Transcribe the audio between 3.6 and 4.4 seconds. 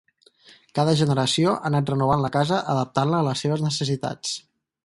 necessitats.